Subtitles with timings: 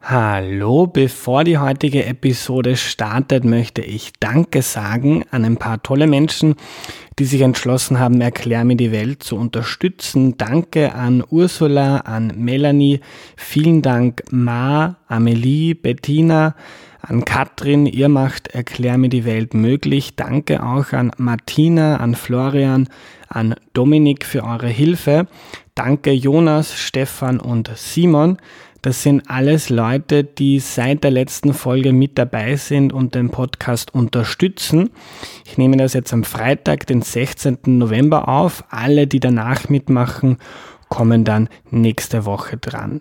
[0.00, 6.54] Hallo, bevor die heutige Episode startet, möchte ich Danke sagen an ein paar tolle Menschen,
[7.18, 10.38] die sich entschlossen haben, Erklär mir die Welt zu unterstützen.
[10.38, 13.00] Danke an Ursula, an Melanie,
[13.36, 16.54] vielen Dank Ma, Amelie, Bettina,
[17.02, 20.14] an Katrin, ihr macht Erklär mir die Welt möglich.
[20.14, 22.88] Danke auch an Martina, an Florian,
[23.28, 25.26] an Dominik für eure Hilfe.
[25.74, 28.38] Danke Jonas, Stefan und Simon.
[28.82, 33.92] Das sind alles Leute, die seit der letzten Folge mit dabei sind und den Podcast
[33.92, 34.90] unterstützen.
[35.44, 37.58] Ich nehme das jetzt am Freitag, den 16.
[37.66, 38.62] November auf.
[38.70, 40.38] Alle, die danach mitmachen,
[40.88, 43.00] kommen dann nächste Woche dran.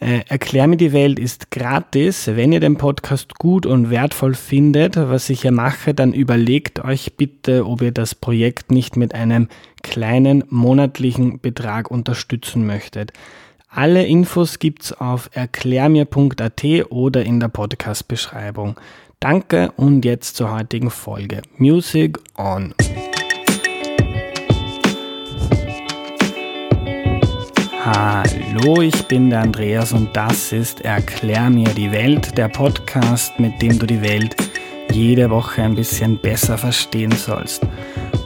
[0.00, 2.26] Äh, Erklär mir die Welt ist gratis.
[2.26, 7.16] Wenn ihr den Podcast gut und wertvoll findet, was ich hier mache, dann überlegt euch
[7.16, 9.48] bitte, ob ihr das Projekt nicht mit einem
[9.82, 13.12] kleinen monatlichen Betrag unterstützen möchtet.
[13.78, 18.74] Alle Infos gibt's auf erklärmir.at oder in der Podcast-Beschreibung.
[19.20, 21.42] Danke und jetzt zur heutigen Folge.
[21.58, 22.74] Music on.
[27.84, 33.62] Hallo, ich bin der Andreas und das ist Erklär mir die Welt, der Podcast, mit
[33.62, 34.34] dem du die Welt
[34.92, 37.62] jede Woche ein bisschen besser verstehen sollst.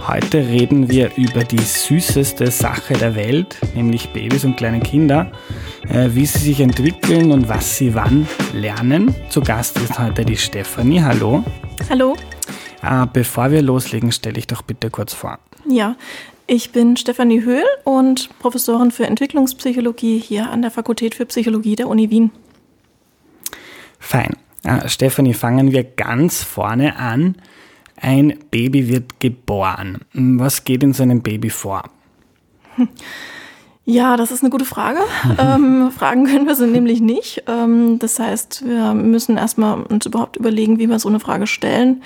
[0.07, 5.31] Heute reden wir über die süßeste Sache der Welt, nämlich Babys und kleine Kinder,
[5.89, 9.15] äh, wie sie sich entwickeln und was sie wann lernen.
[9.29, 11.03] Zu Gast ist heute die Stefanie.
[11.03, 11.45] Hallo.
[11.89, 12.17] Hallo.
[12.83, 15.39] Äh, bevor wir loslegen, stelle ich doch bitte kurz vor.
[15.69, 15.97] Ja,
[16.49, 21.89] ich bin Stefanie Höhl und Professorin für Entwicklungspsychologie hier an der Fakultät für Psychologie der
[21.89, 22.31] Uni Wien.
[24.01, 24.37] Fein.
[24.65, 27.37] Äh, Stefanie, fangen wir ganz vorne an.
[28.01, 30.01] Ein Baby wird geboren.
[30.13, 31.85] Was geht in so einem Baby vor?
[33.85, 35.01] Ja, das ist eine gute Frage.
[35.39, 37.43] ähm, Fragen können wir sie nämlich nicht.
[37.49, 42.05] Ähm, das heißt, wir müssen erstmal uns überhaupt überlegen, wie wir so eine Frage stellen.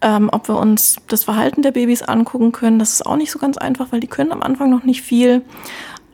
[0.00, 3.38] Ähm, ob wir uns das Verhalten der Babys angucken können, das ist auch nicht so
[3.38, 5.42] ganz einfach, weil die können am Anfang noch nicht viel.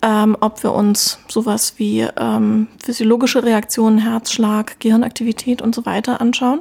[0.03, 6.61] Ähm, ob wir uns sowas wie ähm, physiologische Reaktionen, Herzschlag, Gehirnaktivität und so weiter anschauen.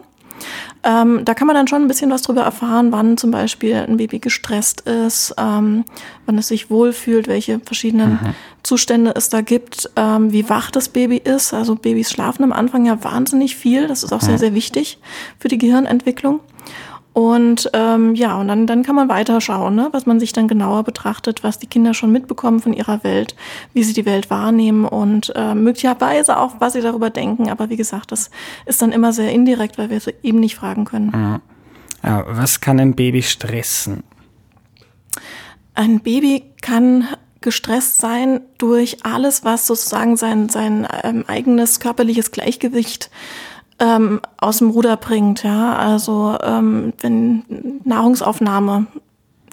[0.83, 3.97] Ähm, da kann man dann schon ein bisschen was drüber erfahren, wann zum Beispiel ein
[3.97, 5.83] Baby gestresst ist, ähm,
[6.25, 8.35] wann es sich wohlfühlt, welche verschiedenen mhm.
[8.63, 11.53] Zustände es da gibt, ähm, wie wach das Baby ist.
[11.53, 13.87] Also Babys schlafen am Anfang ja wahnsinnig viel.
[13.87, 14.27] Das ist auch mhm.
[14.27, 14.99] sehr, sehr wichtig
[15.39, 16.39] für die Gehirnentwicklung.
[17.17, 19.89] Und ähm, ja, und dann, dann kann man weiterschauen, ne?
[19.91, 23.35] was man sich dann genauer betrachtet, was die Kinder schon mitbekommen von ihrer Welt,
[23.73, 27.49] wie sie die Welt wahrnehmen und äh, möglicherweise auch, was sie darüber denken.
[27.49, 28.29] Aber wie gesagt, das
[28.67, 31.11] ist dann immer sehr indirekt, weil wir es eben nicht fragen können.
[31.11, 31.41] Ja.
[32.03, 34.03] Ja, was kann ein Baby stressen?
[35.73, 37.07] Ein Baby kann
[37.41, 43.09] gestresst sein durch alles, was sozusagen sein, sein ähm, eigenes körperliches Gleichgewicht
[43.79, 45.43] ähm, aus dem Ruder bringt.
[45.43, 47.43] Ja, also ähm, wenn
[47.83, 48.87] Nahrungsaufnahme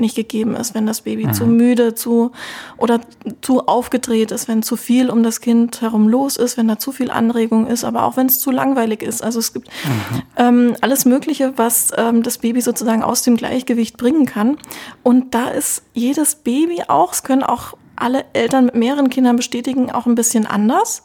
[0.01, 1.35] nicht gegeben ist, wenn das Baby mhm.
[1.35, 2.33] zu müde, zu
[2.77, 3.01] oder
[3.43, 6.93] zu aufgedreht ist, wenn zu viel um das Kind herum los ist, wenn da zu
[6.93, 9.23] viel Anregung ist, aber auch wenn es zu langweilig ist.
[9.23, 10.23] Also es gibt mhm.
[10.37, 14.59] ähm, alles Mögliche, was ähm, das Baby sozusagen aus dem Gleichgewicht bringen kann.
[15.03, 19.93] Und da ist jedes Baby auch, es können auch alle Eltern mit mehreren Kindern bestätigen,
[19.93, 21.05] auch ein bisschen anders.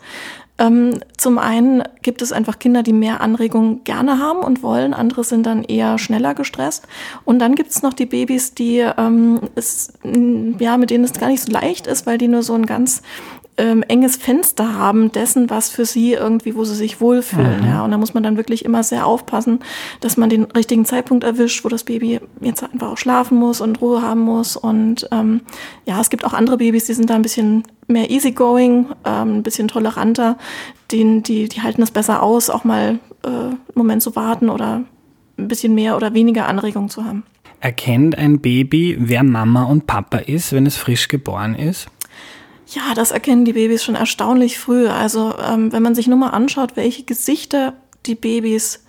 [0.59, 5.24] Ähm, zum einen gibt es einfach Kinder, die mehr Anregung gerne haben und wollen, andere
[5.24, 6.86] sind dann eher schneller gestresst.
[7.24, 9.94] Und dann gibt es noch die Babys, die ähm, es,
[10.59, 13.02] ja, mit denen es gar nicht so leicht ist, weil die nur so ein ganz
[13.59, 17.62] ähm, enges Fenster haben dessen, was für sie irgendwie, wo sie sich wohlfühlen.
[17.62, 17.68] Mhm.
[17.68, 19.59] Ja, und da muss man dann wirklich immer sehr aufpassen,
[20.02, 23.81] dass man den richtigen Zeitpunkt erwischt, wo das Baby jetzt einfach auch schlafen muss und
[23.81, 24.56] Ruhe haben muss.
[24.56, 25.41] Und ähm,
[25.86, 29.44] ja, es gibt auch andere Babys, die sind da ein bisschen mehr easygoing, ähm, ein
[29.44, 30.38] bisschen toleranter.
[30.92, 34.84] Die, die, die halten es besser aus, auch mal äh, einen Moment zu warten oder
[35.38, 37.24] ein bisschen mehr oder weniger Anregung zu haben.
[37.60, 41.88] Erkennt ein Baby, wer Mama und Papa ist, wenn es frisch geboren ist?
[42.68, 44.88] Ja, das erkennen die Babys schon erstaunlich früh.
[44.88, 47.74] Also ähm, wenn man sich nur mal anschaut, welche Gesichter
[48.06, 48.85] die Babys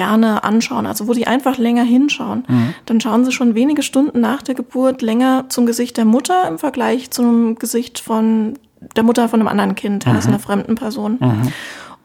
[0.00, 2.74] gerne anschauen, also wo die einfach länger hinschauen, mhm.
[2.86, 6.58] dann schauen sie schon wenige Stunden nach der Geburt länger zum Gesicht der Mutter im
[6.58, 8.54] Vergleich zum Gesicht von
[8.96, 10.12] der Mutter von einem anderen Kind, mhm.
[10.12, 11.18] also einer fremden Person.
[11.20, 11.52] Mhm.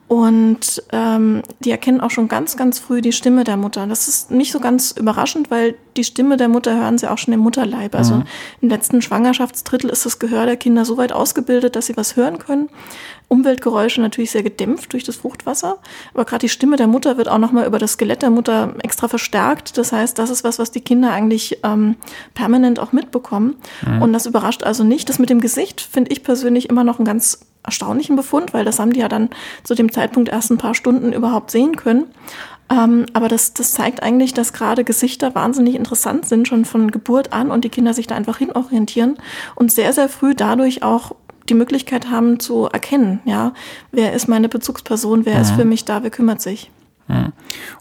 [0.08, 3.88] Und ähm, die erkennen auch schon ganz, ganz früh die Stimme der Mutter.
[3.88, 7.34] Das ist nicht so ganz überraschend, weil die Stimme der Mutter hören sie auch schon
[7.34, 7.94] im Mutterleib.
[7.96, 8.24] Also mhm.
[8.60, 12.38] im letzten Schwangerschaftsdrittel ist das Gehör der Kinder so weit ausgebildet, dass sie was hören
[12.38, 12.68] können.
[13.26, 15.78] Umweltgeräusche natürlich sehr gedämpft durch das Fruchtwasser.
[16.14, 19.08] Aber gerade die Stimme der Mutter wird auch nochmal über das Skelett der Mutter extra
[19.08, 19.76] verstärkt.
[19.76, 21.96] Das heißt, das ist was, was die Kinder eigentlich ähm,
[22.34, 23.56] permanent auch mitbekommen.
[23.84, 24.02] Mhm.
[24.02, 25.08] Und das überrascht also nicht.
[25.08, 28.78] Das mit dem Gesicht finde ich persönlich immer noch ein ganz erstaunlichen Befund, weil das
[28.78, 29.28] haben die ja dann
[29.62, 32.04] zu dem Zeitpunkt erst ein paar Stunden überhaupt sehen können.
[32.68, 37.32] Ähm, aber das, das zeigt eigentlich, dass gerade Gesichter wahnsinnig interessant sind, schon von Geburt
[37.32, 39.18] an und die Kinder sich da einfach hinorientieren
[39.54, 41.12] und sehr, sehr früh dadurch auch
[41.48, 43.52] die Möglichkeit haben zu erkennen, ja,
[43.92, 45.40] wer ist meine Bezugsperson, wer mhm.
[45.42, 46.70] ist für mich da, wer kümmert sich.
[47.06, 47.32] Mhm.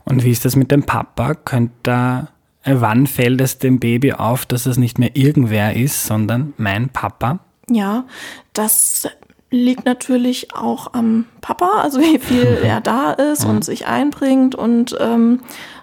[0.04, 1.34] Und wie ist das mit dem Papa?
[1.34, 2.28] Könnte da,
[2.64, 6.90] äh, wann fällt es dem Baby auf, dass es nicht mehr irgendwer ist, sondern mein
[6.90, 7.40] Papa?
[7.68, 8.06] Ja,
[8.54, 9.08] das
[9.56, 14.96] liegt natürlich auch am Papa, also wie viel er da ist und sich einbringt und
[15.00, 15.42] ähm,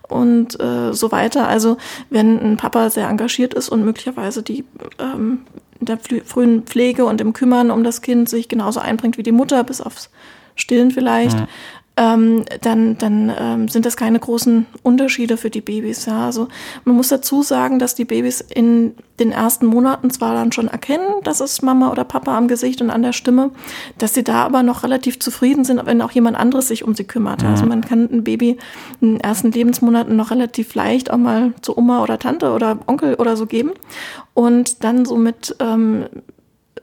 [0.08, 1.48] und äh, so weiter.
[1.48, 1.78] Also
[2.10, 4.64] wenn ein Papa sehr engagiert ist und möglicherweise die
[4.98, 5.40] ähm,
[5.80, 9.32] in der frühen Pflege und im Kümmern um das Kind sich genauso einbringt wie die
[9.32, 10.10] Mutter, bis aufs
[10.54, 11.48] Stillen vielleicht, ja
[11.96, 16.06] ähm, dann, dann ähm, sind das keine großen Unterschiede für die Babys.
[16.06, 16.24] Ja.
[16.24, 16.48] Also
[16.84, 21.06] man muss dazu sagen, dass die Babys in den ersten Monaten zwar dann schon erkennen,
[21.22, 23.50] dass es Mama oder Papa am Gesicht und an der Stimme,
[23.98, 27.04] dass sie da aber noch relativ zufrieden sind, wenn auch jemand anderes sich um sie
[27.04, 27.42] kümmert.
[27.42, 27.48] Mhm.
[27.48, 28.56] Also man kann ein Baby
[29.02, 33.14] in den ersten Lebensmonaten noch relativ leicht auch mal zu Oma oder Tante oder Onkel
[33.16, 33.72] oder so geben
[34.32, 36.06] und dann so mit ähm,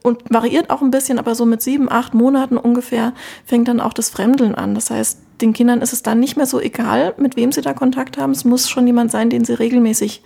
[0.03, 3.13] und variiert auch ein bisschen, aber so mit sieben, acht Monaten ungefähr
[3.45, 4.75] fängt dann auch das Fremdeln an.
[4.75, 7.73] Das heißt, den Kindern ist es dann nicht mehr so egal, mit wem sie da
[7.73, 8.31] Kontakt haben.
[8.31, 10.21] Es muss schon jemand sein, den sie regelmäßig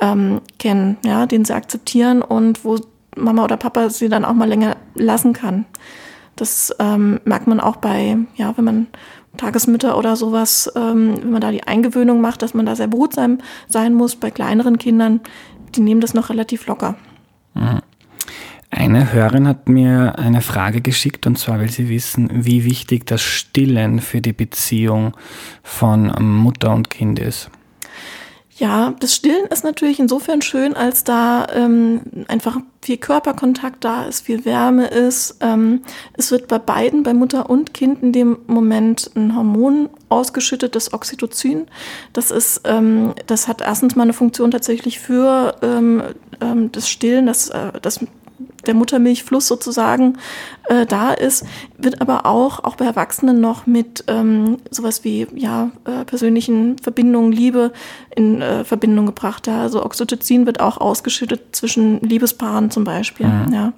[0.00, 2.78] ähm, kennen, ja, den sie akzeptieren und wo
[3.16, 5.66] Mama oder Papa sie dann auch mal länger lassen kann.
[6.36, 8.86] Das ähm, merkt man auch bei, ja, wenn man
[9.36, 13.38] Tagesmütter oder sowas, ähm, wenn man da die Eingewöhnung macht, dass man da sehr behutsam
[13.68, 14.16] sein muss.
[14.16, 15.20] Bei kleineren Kindern,
[15.74, 16.96] die nehmen das noch relativ locker.
[17.54, 17.80] Mhm.
[18.74, 23.20] Eine Hörerin hat mir eine Frage geschickt und zwar will sie wissen, wie wichtig das
[23.20, 25.14] Stillen für die Beziehung
[25.62, 27.50] von Mutter und Kind ist.
[28.56, 34.22] Ja, das Stillen ist natürlich insofern schön, als da ähm, einfach viel Körperkontakt da ist,
[34.22, 35.36] viel Wärme ist.
[35.40, 35.82] Ähm,
[36.14, 40.94] es wird bei beiden, bei Mutter und Kind, in dem Moment ein Hormon ausgeschüttet, das
[40.94, 41.66] Oxytocin.
[42.14, 46.02] Das ist, ähm, das hat erstens mal eine Funktion tatsächlich für ähm,
[46.40, 48.00] ähm, das Stillen, das, äh, das
[48.66, 50.18] der Muttermilchfluss sozusagen
[50.68, 51.44] äh, da ist,
[51.78, 57.32] wird aber auch, auch bei Erwachsenen noch mit ähm, sowas wie ja, äh, persönlichen Verbindungen,
[57.32, 57.72] Liebe
[58.14, 59.46] in äh, Verbindung gebracht.
[59.46, 59.62] Ja.
[59.62, 63.26] Also Oxytocin wird auch ausgeschüttet zwischen Liebespaaren zum Beispiel.
[63.26, 63.52] Mhm.
[63.52, 63.72] Ja.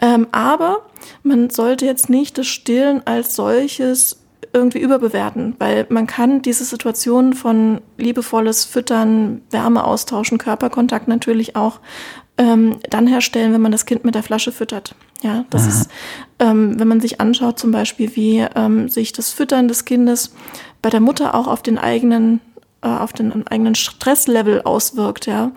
[0.00, 0.82] Ähm, aber
[1.22, 4.20] man sollte jetzt nicht das Stillen als solches
[4.52, 11.80] irgendwie überbewerten, weil man kann diese Situation von liebevolles Füttern, Wärme austauschen, Körperkontakt natürlich auch
[12.36, 14.94] ähm, dann herstellen, wenn man das Kind mit der Flasche füttert.
[15.22, 15.68] Ja, das Aha.
[15.68, 15.90] ist,
[16.38, 20.34] ähm, wenn man sich anschaut, zum Beispiel, wie ähm, sich das Füttern des Kindes
[20.82, 22.40] bei der Mutter auch auf den eigenen
[22.84, 25.52] äh, auf den eigenen Stresslevel auswirkt, ja,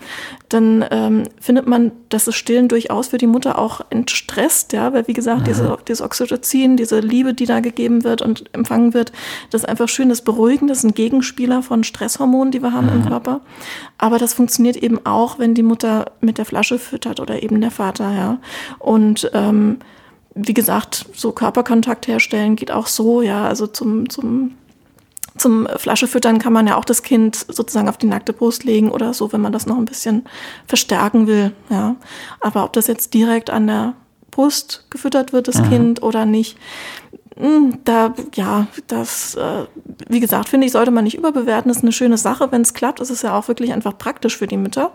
[0.50, 5.08] dann ähm, findet man, dass das Stillen durchaus für die Mutter auch entstresst, ja, weil
[5.08, 5.46] wie gesagt, mhm.
[5.46, 9.12] diese, dieses Oxytocin, diese Liebe, die da gegeben wird und empfangen wird,
[9.52, 12.88] das ist einfach schön, das Beruhigen, das ist ein Gegenspieler von Stresshormonen, die wir haben
[12.88, 13.02] mhm.
[13.02, 13.42] im Körper.
[13.98, 17.72] Aber das funktioniert eben auch, wenn die Mutter mit der Flasche füttert oder eben der
[17.72, 18.40] Vater, ja.
[18.80, 19.80] Und ähm,
[20.34, 24.54] wie gesagt, so Körperkontakt herstellen geht auch so, ja, also zum, zum
[25.38, 29.14] zum Flaschefüttern kann man ja auch das Kind sozusagen auf die nackte Brust legen oder
[29.14, 30.26] so, wenn man das noch ein bisschen
[30.68, 31.54] verstärken will.
[31.70, 31.96] Ja.
[32.40, 33.94] Aber ob das jetzt direkt an der
[34.32, 35.70] Brust gefüttert wird, das mhm.
[35.70, 36.58] Kind, oder nicht,
[37.40, 39.66] hm, da, ja, das, äh,
[40.10, 41.70] wie gesagt, finde ich, sollte man nicht überbewerten.
[41.70, 43.00] Das ist eine schöne Sache, wenn es klappt.
[43.00, 44.92] Es ist ja auch wirklich einfach praktisch für die Mütter.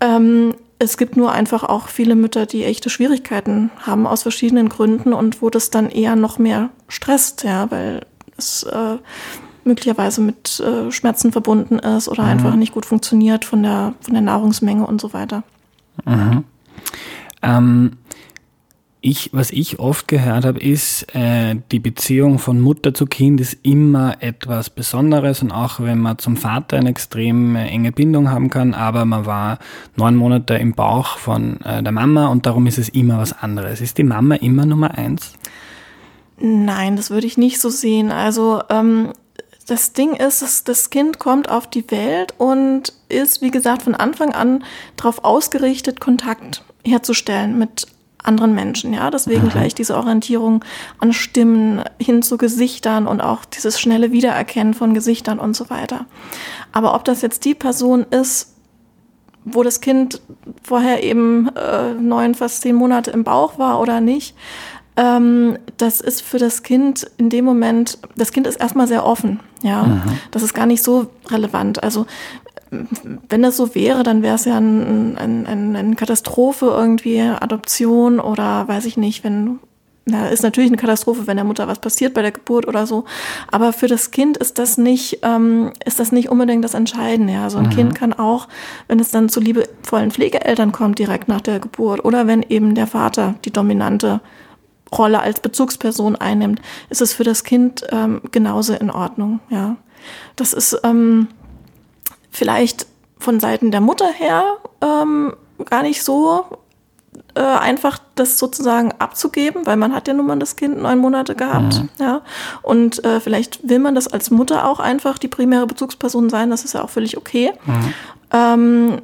[0.00, 5.12] Ähm, es gibt nur einfach auch viele Mütter, die echte Schwierigkeiten haben aus verschiedenen Gründen
[5.12, 8.04] und wo das dann eher noch mehr stresst, ja, weil
[8.36, 8.98] es äh,
[9.64, 12.28] möglicherweise mit äh, Schmerzen verbunden ist oder mhm.
[12.28, 15.42] einfach nicht gut funktioniert von der, von der Nahrungsmenge und so weiter.
[16.04, 16.44] Mhm.
[17.42, 17.92] Ähm,
[19.04, 23.58] ich, was ich oft gehört habe, ist, äh, die Beziehung von Mutter zu Kind ist
[23.64, 28.48] immer etwas Besonderes und auch wenn man zum Vater eine extrem äh, enge Bindung haben
[28.48, 29.58] kann, aber man war
[29.96, 33.80] neun Monate im Bauch von äh, der Mama und darum ist es immer was anderes.
[33.80, 35.32] Ist die Mama immer Nummer eins?
[36.38, 38.12] Nein, das würde ich nicht so sehen.
[38.12, 39.12] Also ähm,
[39.66, 43.94] das Ding ist, dass das Kind kommt auf die Welt und ist, wie gesagt, von
[43.94, 44.64] Anfang an
[44.96, 47.86] darauf ausgerichtet, Kontakt herzustellen mit
[48.22, 49.10] anderen Menschen, ja.
[49.10, 49.50] Deswegen mhm.
[49.50, 50.64] gleich diese Orientierung
[50.98, 56.06] an Stimmen hin zu Gesichtern und auch dieses schnelle Wiedererkennen von Gesichtern und so weiter.
[56.72, 58.54] Aber ob das jetzt die Person ist,
[59.44, 60.20] wo das Kind
[60.62, 64.36] vorher eben äh, neun, fast zehn Monate im Bauch war oder nicht,
[64.96, 69.40] ähm, das ist für das Kind in dem Moment, das Kind ist erstmal sehr offen,
[69.62, 69.84] ja.
[69.84, 70.02] Mhm.
[70.30, 71.82] Das ist gar nicht so relevant.
[71.82, 72.06] Also
[73.28, 78.18] wenn das so wäre, dann wäre es ja ein, ein, ein, eine Katastrophe irgendwie, Adoption
[78.18, 79.58] oder weiß ich nicht, wenn
[80.04, 83.04] na, ist natürlich eine Katastrophe, wenn der Mutter was passiert bei der Geburt oder so.
[83.52, 87.34] Aber für das Kind ist das nicht, ähm, ist das nicht unbedingt das Entscheidende.
[87.34, 87.70] Ja, so ein mhm.
[87.70, 88.48] Kind kann auch,
[88.88, 92.88] wenn es dann zu liebevollen Pflegeeltern kommt direkt nach der Geburt oder wenn eben der
[92.88, 94.20] Vater die dominante
[94.96, 99.40] Rolle als Bezugsperson einnimmt, ist es für das Kind ähm, genauso in Ordnung.
[99.48, 99.76] Ja,
[100.36, 101.28] das ist ähm,
[102.30, 102.86] vielleicht
[103.18, 105.34] von Seiten der Mutter her ähm,
[105.64, 106.44] gar nicht so
[107.34, 111.34] äh, einfach das sozusagen abzugeben, weil man hat ja nun mal das Kind neun Monate
[111.34, 111.88] gehabt, mhm.
[111.98, 112.22] ja.
[112.62, 116.64] Und äh, vielleicht will man das als Mutter auch einfach die primäre Bezugsperson sein, das
[116.64, 117.52] ist ja auch völlig okay.
[117.64, 119.02] Mhm.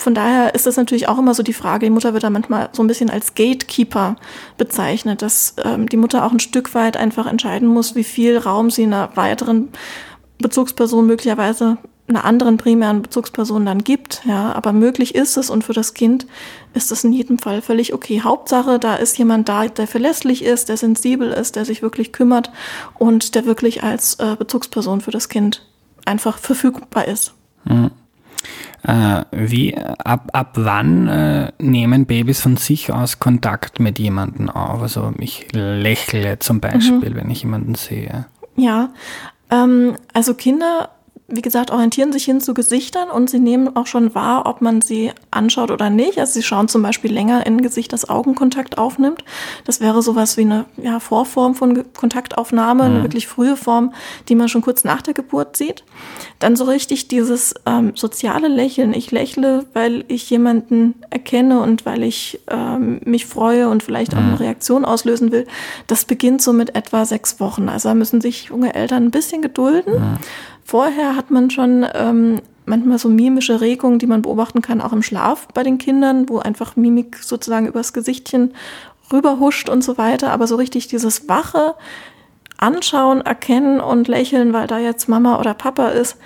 [0.00, 2.70] Von daher ist das natürlich auch immer so die Frage, die Mutter wird da manchmal
[2.72, 4.16] so ein bisschen als Gatekeeper
[4.56, 8.70] bezeichnet, dass ähm, die Mutter auch ein Stück weit einfach entscheiden muss, wie viel Raum
[8.70, 9.68] sie einer weiteren
[10.38, 11.76] Bezugsperson möglicherweise
[12.08, 14.22] einer anderen primären Bezugsperson dann gibt.
[14.24, 16.26] Ja, aber möglich ist es und für das Kind
[16.72, 18.22] ist das in jedem Fall völlig okay.
[18.22, 22.50] Hauptsache, da ist jemand da, der verlässlich ist, der sensibel ist, der sich wirklich kümmert
[22.98, 25.68] und der wirklich als äh, Bezugsperson für das Kind
[26.06, 27.34] einfach verfügbar ist.
[27.64, 27.90] Mhm.
[28.82, 34.80] Äh, wie, ab, ab wann äh, nehmen Babys von sich aus Kontakt mit jemandem auf?
[34.82, 37.14] Also ich lächle zum Beispiel, mhm.
[37.16, 38.26] wenn ich jemanden sehe.
[38.56, 38.90] Ja,
[39.50, 40.90] ähm, also Kinder
[41.30, 44.80] wie gesagt, orientieren sich hin zu Gesichtern und sie nehmen auch schon wahr, ob man
[44.80, 46.18] sie anschaut oder nicht.
[46.18, 49.24] Also sie schauen zum Beispiel länger in Gesicht, das Augenkontakt aufnimmt.
[49.64, 52.90] Das wäre sowas wie eine ja, Vorform von Kontaktaufnahme, mhm.
[52.90, 53.92] eine wirklich frühe Form,
[54.28, 55.84] die man schon kurz nach der Geburt sieht.
[56.40, 58.92] Dann so richtig dieses ähm, soziale Lächeln.
[58.92, 64.18] Ich lächle, weil ich jemanden erkenne und weil ich ähm, mich freue und vielleicht auch
[64.18, 64.36] eine mhm.
[64.36, 65.46] Reaktion auslösen will.
[65.86, 67.68] Das beginnt so mit etwa sechs Wochen.
[67.68, 69.94] Also da müssen sich junge Eltern ein bisschen gedulden.
[69.94, 70.18] Mhm.
[70.70, 75.02] Vorher hat man schon ähm, manchmal so mimische Regungen, die man beobachten kann, auch im
[75.02, 78.54] Schlaf bei den Kindern, wo einfach Mimik sozusagen übers Gesichtchen
[79.12, 80.30] rüberhuscht und so weiter.
[80.30, 81.74] Aber so richtig dieses wache
[82.56, 86.16] Anschauen, Erkennen und Lächeln, weil da jetzt Mama oder Papa ist,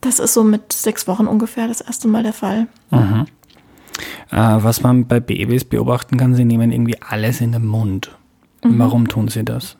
[0.00, 2.66] das ist so mit sechs Wochen ungefähr das erste Mal der Fall.
[2.90, 3.26] Mhm.
[4.32, 8.10] Äh, was man bei Babys beobachten kann, sie nehmen irgendwie alles in den Mund.
[8.64, 8.80] Mhm.
[8.80, 9.76] Warum tun sie das?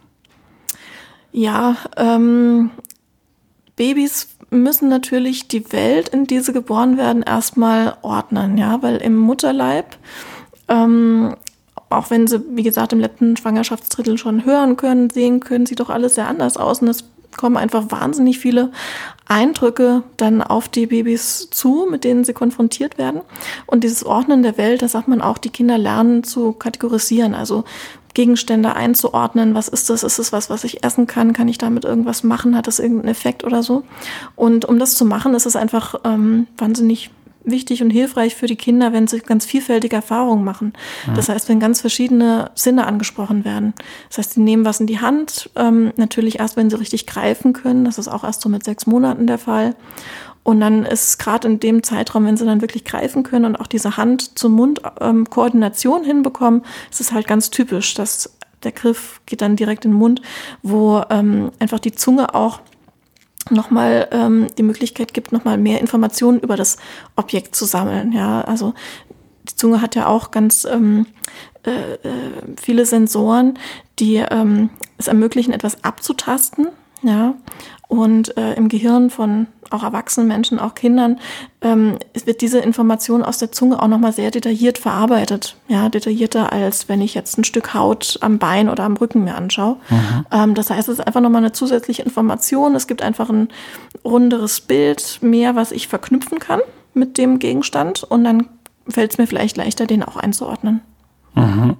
[1.32, 2.70] Ja, ähm,
[3.76, 9.16] Babys müssen natürlich die Welt, in die sie geboren werden, erstmal ordnen, ja, weil im
[9.16, 9.96] Mutterleib,
[10.68, 11.34] ähm,
[11.88, 15.90] auch wenn sie, wie gesagt, im letzten Schwangerschaftsdrittel schon hören können, sehen können, sieht doch
[15.90, 17.04] alles sehr anders aus und es
[17.36, 18.70] kommen einfach wahnsinnig viele
[19.26, 23.22] Eindrücke dann auf die Babys zu, mit denen sie konfrontiert werden.
[23.66, 27.34] Und dieses Ordnen der Welt, da sagt man auch, die Kinder lernen zu kategorisieren.
[27.34, 27.64] Also
[28.14, 29.54] Gegenstände einzuordnen.
[29.54, 30.02] Was ist das?
[30.02, 31.32] Ist es was, was ich essen kann?
[31.32, 32.56] Kann ich damit irgendwas machen?
[32.56, 33.84] Hat das irgendeinen Effekt oder so?
[34.36, 37.10] Und um das zu machen, ist es einfach ähm, wahnsinnig
[37.44, 40.72] wichtig und hilfreich für die Kinder, wenn sie ganz vielfältige Erfahrungen machen.
[41.06, 41.14] Ja.
[41.14, 43.74] Das heißt, wenn ganz verschiedene Sinne angesprochen werden.
[44.08, 47.52] Das heißt, sie nehmen was in die Hand, ähm, natürlich erst, wenn sie richtig greifen
[47.52, 47.84] können.
[47.84, 49.74] Das ist auch erst so mit sechs Monaten der Fall.
[50.44, 53.68] Und dann ist gerade in dem Zeitraum, wenn sie dann wirklich greifen können und auch
[53.68, 55.26] diese Hand zum Mund ähm,
[56.04, 58.30] hinbekommen, ist es halt ganz typisch, dass
[58.64, 60.22] der Griff geht dann direkt in den Mund,
[60.62, 62.60] wo ähm, einfach die Zunge auch
[63.50, 66.76] nochmal ähm, die Möglichkeit gibt, nochmal mehr Informationen über das
[67.16, 68.12] Objekt zu sammeln.
[68.12, 68.74] Ja, also
[69.48, 71.06] die Zunge hat ja auch ganz ähm,
[71.64, 72.08] äh, äh
[72.60, 73.58] viele Sensoren,
[73.98, 76.68] die ähm, es ermöglichen, etwas abzutasten.
[77.02, 77.34] Ja,
[77.88, 81.18] und äh, im Gehirn von auch erwachsenen Menschen, auch Kindern,
[81.60, 85.56] ähm, wird diese Information aus der Zunge auch nochmal sehr detailliert verarbeitet.
[85.68, 89.34] Ja, detaillierter als wenn ich jetzt ein Stück Haut am Bein oder am Rücken mir
[89.34, 89.76] anschaue.
[89.90, 90.26] Mhm.
[90.30, 92.74] Ähm, das heißt, es ist einfach nochmal eine zusätzliche Information.
[92.74, 93.48] Es gibt einfach ein
[94.04, 96.60] runderes Bild, mehr, was ich verknüpfen kann
[96.94, 98.48] mit dem Gegenstand und dann
[98.88, 100.80] fällt es mir vielleicht leichter, den auch einzuordnen.
[101.34, 101.76] Mhm.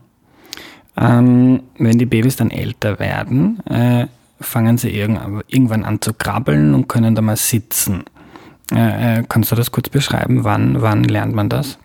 [0.97, 4.07] Ähm, wenn die Babys dann älter werden, äh
[4.43, 8.05] fangen sie irgendwann an zu krabbeln und können da mal sitzen.
[8.73, 10.45] Äh, äh, kannst du das kurz beschreiben?
[10.45, 11.79] Wann, wann lernt man das?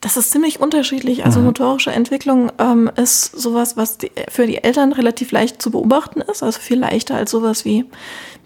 [0.00, 1.24] Das ist ziemlich unterschiedlich.
[1.24, 1.46] Also mhm.
[1.46, 6.42] motorische Entwicklung ähm, ist sowas, was die, für die Eltern relativ leicht zu beobachten ist,
[6.42, 7.86] also viel leichter als sowas wie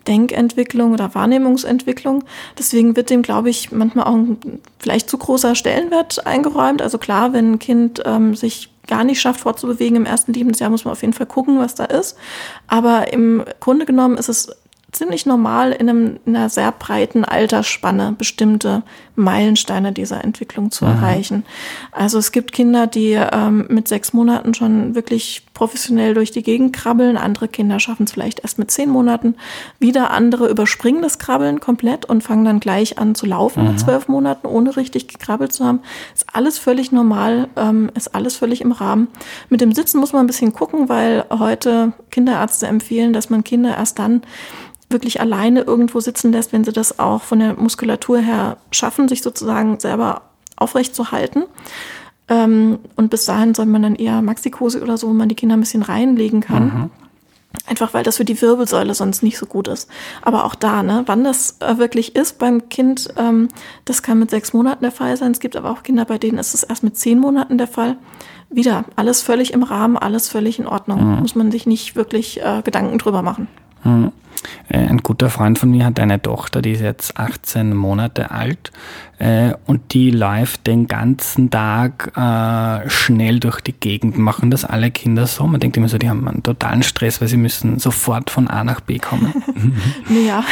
[0.07, 2.25] Denkentwicklung oder Wahrnehmungsentwicklung.
[2.59, 4.39] Deswegen wird dem, glaube ich, manchmal auch ein
[4.79, 6.83] vielleicht zu großer Stellenwert eingeräumt.
[6.83, 10.85] Also klar, wenn ein Kind ähm, sich gar nicht schafft, fortzubewegen im ersten Lebensjahr, muss
[10.85, 12.17] man auf jeden Fall gucken, was da ist.
[12.67, 14.51] Aber im Grunde genommen ist es
[14.93, 18.83] ziemlich normal in, einem, in einer sehr breiten Altersspanne bestimmte
[19.15, 20.91] Meilensteine dieser Entwicklung zu mhm.
[20.91, 21.45] erreichen.
[21.93, 26.75] Also es gibt Kinder, die ähm, mit sechs Monaten schon wirklich professionell durch die Gegend
[26.75, 27.17] krabbeln.
[27.17, 29.35] Andere Kinder schaffen es vielleicht erst mit zehn Monaten.
[29.79, 33.69] Wieder andere überspringen das Krabbeln komplett und fangen dann gleich an zu laufen mhm.
[33.71, 35.81] mit zwölf Monaten, ohne richtig gekrabbelt zu haben.
[36.15, 39.09] Ist alles völlig normal, ähm, ist alles völlig im Rahmen.
[39.49, 43.77] Mit dem Sitzen muss man ein bisschen gucken, weil heute Kinderärzte empfehlen, dass man Kinder
[43.77, 44.23] erst dann
[44.91, 49.23] wirklich alleine irgendwo sitzen lässt, wenn sie das auch von der Muskulatur her schaffen, sich
[49.23, 50.23] sozusagen selber
[50.57, 51.45] aufrecht zu halten.
[52.29, 55.57] Ähm, und bis dahin soll man dann eher Maxikose oder so, wo man die Kinder
[55.57, 56.65] ein bisschen reinlegen kann.
[56.65, 56.91] Mhm.
[57.67, 59.91] Einfach weil das für die Wirbelsäule sonst nicht so gut ist.
[60.23, 63.49] Aber auch da, ne, wann das äh, wirklich ist beim Kind, ähm,
[63.85, 65.33] das kann mit sechs Monaten der Fall sein.
[65.33, 67.97] Es gibt aber auch Kinder, bei denen ist es erst mit zehn Monaten der Fall.
[68.51, 71.15] Wieder, alles völlig im Rahmen, alles völlig in Ordnung.
[71.15, 71.21] Mhm.
[71.21, 73.49] Muss man sich nicht wirklich äh, Gedanken drüber machen.
[73.83, 74.13] Mhm.
[74.69, 78.73] Äh, ein guter Freund von mir hat eine Tochter, die ist jetzt 18 Monate alt
[79.21, 84.17] äh, und die läuft den ganzen Tag äh, schnell durch die Gegend.
[84.17, 85.47] Machen das alle Kinder so?
[85.47, 88.65] Man denkt immer so, die haben einen totalen Stress, weil sie müssen sofort von A
[88.65, 89.35] nach B kommen.
[90.09, 90.43] naja,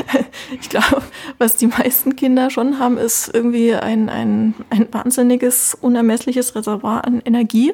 [0.60, 1.02] ich glaube,
[1.38, 7.22] was die meisten Kinder schon haben, ist irgendwie ein, ein, ein wahnsinniges, unermessliches Reservoir an
[7.24, 7.72] Energie,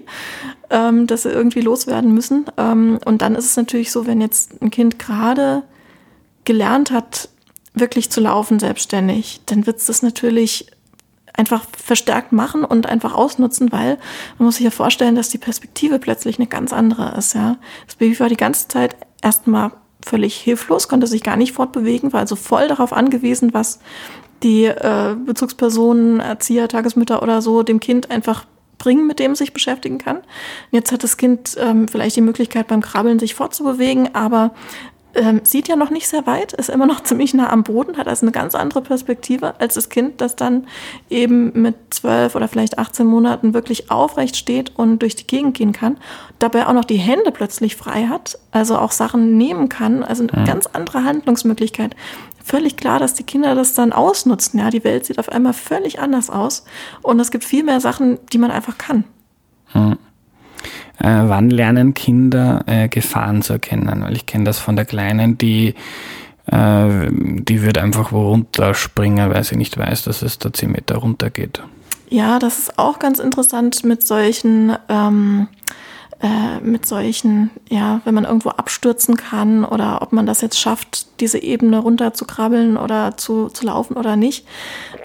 [0.68, 2.44] ähm, das sie irgendwie loswerden müssen.
[2.59, 5.53] Ähm, und dann ist es natürlich so, wenn jetzt ein Kind gerade
[6.44, 7.28] gelernt hat,
[7.74, 10.70] wirklich zu laufen selbstständig, dann wird es das natürlich
[11.36, 13.98] einfach verstärkt machen und einfach ausnutzen, weil
[14.38, 17.34] man muss sich ja vorstellen, dass die Perspektive plötzlich eine ganz andere ist.
[17.34, 19.72] Ja, das Baby war die ganze Zeit erstmal
[20.04, 23.80] völlig hilflos, konnte sich gar nicht fortbewegen, war also voll darauf angewiesen, was
[24.42, 28.46] die äh, Bezugspersonen, Erzieher, Tagesmütter oder so dem Kind einfach
[28.78, 30.18] bringen, mit dem es sich beschäftigen kann.
[30.70, 34.52] Jetzt hat das Kind ähm, vielleicht die Möglichkeit beim Krabbeln sich fortzubewegen, aber
[35.14, 38.09] ähm, sieht ja noch nicht sehr weit, ist immer noch ziemlich nah am Boden, hat
[38.09, 40.66] also eine ganz andere Perspektive als das Kind, das dann
[41.11, 45.73] eben mit zwölf oder vielleicht 18 Monaten wirklich aufrecht steht und durch die Gegend gehen
[45.73, 45.99] kann,
[46.38, 50.42] dabei auch noch die Hände plötzlich frei hat, also auch Sachen nehmen kann, also eine
[50.42, 50.47] mhm.
[50.47, 51.94] ganz andere Handlungsmöglichkeit.
[52.42, 54.61] Völlig klar, dass die Kinder das dann ausnutzen.
[54.61, 56.64] Ja, die Welt sieht auf einmal völlig anders aus
[57.00, 59.04] und es gibt viel mehr Sachen, die man einfach kann.
[59.73, 59.97] Mhm
[60.98, 64.02] äh, wann lernen Kinder äh, Gefahren zu erkennen?
[64.02, 65.74] Weil ich kenne das von der Kleinen, die,
[66.46, 70.96] äh, die wird einfach wo runterspringen, weil sie nicht weiß, dass es da 10 Meter
[70.96, 71.62] runter geht.
[72.11, 75.48] Ja, das ist auch ganz interessant mit solchen, ähm,
[76.20, 81.20] äh, mit solchen, ja, wenn man irgendwo abstürzen kann oder ob man das jetzt schafft,
[81.20, 84.46] diese Ebene runter zu krabbeln oder zu, zu laufen oder nicht.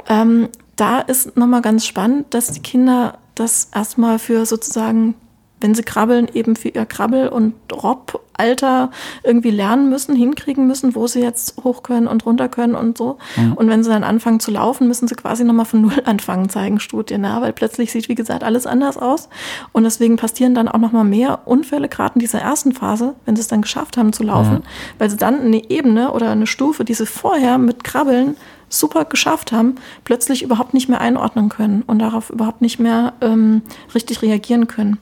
[0.07, 5.15] Ähm, da ist nochmal ganz spannend, dass die Kinder das erstmal für sozusagen
[5.61, 8.91] wenn sie krabbeln, eben für ihr Krabbel- und Rob-Alter
[9.23, 13.17] irgendwie lernen müssen, hinkriegen müssen, wo sie jetzt hoch können und runter können und so.
[13.35, 13.53] Mhm.
[13.53, 16.79] Und wenn sie dann anfangen zu laufen, müssen sie quasi nochmal von Null anfangen, zeigen
[16.79, 19.29] Studien, ja, weil plötzlich sieht, wie gesagt, alles anders aus.
[19.71, 23.41] Und deswegen passieren dann auch nochmal mehr Unfälle, gerade in dieser ersten Phase, wenn sie
[23.41, 24.63] es dann geschafft haben zu laufen, mhm.
[24.97, 28.37] weil sie dann eine Ebene oder eine Stufe, die sie vorher mit Krabbeln
[28.69, 33.63] super geschafft haben, plötzlich überhaupt nicht mehr einordnen können und darauf überhaupt nicht mehr ähm,
[33.93, 34.99] richtig reagieren können.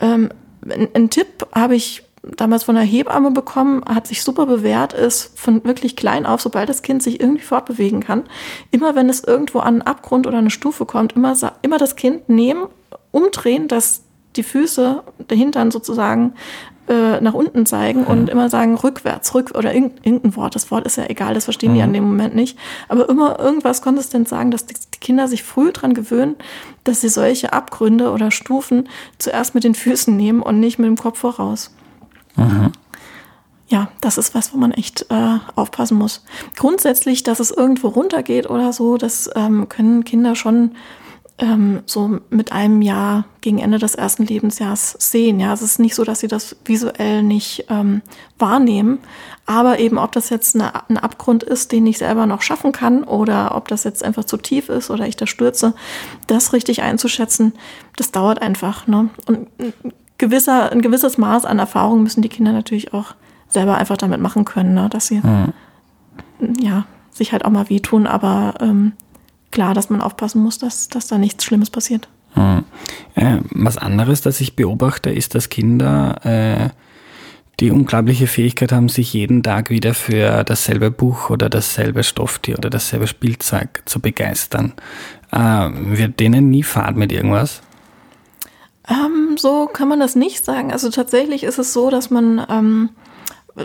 [0.00, 0.30] Ähm,
[0.94, 5.64] ein, Tipp habe ich damals von der Hebamme bekommen, hat sich super bewährt, ist von
[5.64, 8.24] wirklich klein auf, sobald das Kind sich irgendwie fortbewegen kann,
[8.70, 12.28] immer wenn es irgendwo an einen Abgrund oder eine Stufe kommt, immer, immer das Kind
[12.28, 12.66] nehmen,
[13.12, 14.02] umdrehen, dass
[14.36, 16.34] die Füße, der Hintern sozusagen
[16.88, 18.06] äh, nach unten zeigen mhm.
[18.06, 20.54] und immer sagen rückwärts, rück oder irgendein Wort.
[20.54, 21.76] Das Wort ist ja egal, das verstehen mhm.
[21.76, 22.58] die an dem Moment nicht.
[22.88, 26.36] Aber immer irgendwas konsistent sagen, dass die, die Kinder sich früh dran gewöhnen,
[26.84, 30.96] dass sie solche Abgründe oder Stufen zuerst mit den Füßen nehmen und nicht mit dem
[30.96, 31.74] Kopf voraus.
[32.36, 32.72] Mhm
[33.68, 36.24] ja, das ist was, wo man echt äh, aufpassen muss.
[36.54, 40.72] Grundsätzlich, dass es irgendwo runtergeht oder so, das ähm, können Kinder schon
[41.38, 45.38] ähm, so mit einem Jahr gegen Ende des ersten Lebensjahres sehen.
[45.38, 48.00] Ja, es ist nicht so, dass sie das visuell nicht ähm,
[48.38, 48.98] wahrnehmen,
[49.44, 53.04] aber eben, ob das jetzt eine, ein Abgrund ist, den ich selber noch schaffen kann,
[53.04, 55.74] oder ob das jetzt einfach zu tief ist oder ich da stürze,
[56.26, 57.52] das richtig einzuschätzen,
[57.96, 58.86] das dauert einfach.
[58.86, 59.10] Ne?
[59.26, 59.72] Und ein,
[60.18, 63.14] gewisser, ein gewisses Maß an Erfahrung müssen die Kinder natürlich auch
[63.48, 64.88] selber einfach damit machen können, ne?
[64.88, 65.52] dass sie mhm.
[66.60, 68.92] ja sich halt auch mal wehtun, aber ähm,
[69.56, 72.08] klar, dass man aufpassen muss, dass, dass da nichts Schlimmes passiert.
[72.34, 72.64] Hm.
[73.14, 76.68] Äh, was anderes, das ich beobachte, ist, dass Kinder äh,
[77.58, 82.68] die unglaubliche Fähigkeit haben, sich jeden Tag wieder für dasselbe Buch oder dasselbe Stofftier oder
[82.68, 84.74] dasselbe Spielzeug zu begeistern.
[85.32, 87.62] Äh, wird denen nie fad mit irgendwas?
[88.86, 90.70] Ähm, so kann man das nicht sagen.
[90.70, 92.90] Also tatsächlich ist es so, dass man ähm,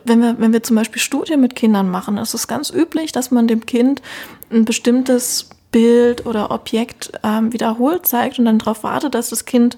[0.05, 3.29] wenn wir, wenn wir zum Beispiel Studien mit Kindern machen, ist es ganz üblich, dass
[3.29, 4.01] man dem Kind
[4.49, 9.77] ein bestimmtes Bild oder Objekt ähm, wiederholt zeigt und dann darauf wartet, dass das Kind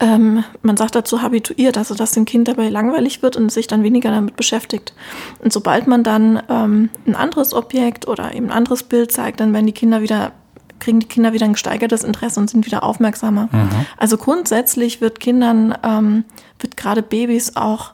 [0.00, 3.82] ähm, man sagt dazu habituiert, also dass dem Kind dabei langweilig wird und sich dann
[3.82, 4.94] weniger damit beschäftigt.
[5.40, 9.52] Und sobald man dann ähm, ein anderes Objekt oder eben ein anderes Bild zeigt, dann
[9.52, 10.32] werden die Kinder wieder
[10.78, 13.48] kriegen die Kinder wieder ein gesteigertes Interesse und sind wieder aufmerksamer.
[13.52, 13.70] Mhm.
[13.98, 16.24] Also grundsätzlich wird Kindern, ähm,
[16.58, 17.92] wird gerade Babys auch